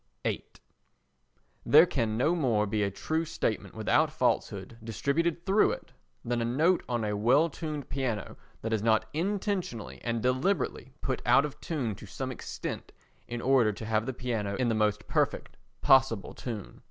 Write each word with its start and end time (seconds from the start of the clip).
viii 0.25 0.43
There 1.63 1.85
can 1.85 2.17
no 2.17 2.33
more 2.33 2.65
be 2.65 2.81
a 2.81 2.89
true 2.89 3.23
statement 3.23 3.75
without 3.75 4.11
falsehood 4.11 4.77
distributed 4.83 5.45
through 5.45 5.73
it, 5.73 5.91
than 6.25 6.41
a 6.41 6.43
note 6.43 6.81
on 6.89 7.03
a 7.03 7.15
well 7.15 7.51
tuned 7.51 7.87
piano 7.87 8.35
that 8.63 8.73
is 8.73 8.81
not 8.81 9.05
intentionally 9.13 10.01
and 10.03 10.19
deliberately 10.23 10.91
put 11.01 11.21
out 11.23 11.45
of 11.45 11.61
tune 11.61 11.93
to 11.97 12.07
some 12.07 12.31
extent 12.31 12.91
in 13.27 13.41
order 13.43 13.71
to 13.71 13.85
have 13.85 14.07
the 14.07 14.11
piano 14.13 14.55
in 14.55 14.69
the 14.69 14.73
most 14.73 15.07
perfect 15.07 15.55
possible 15.81 16.33
tune. 16.33 16.79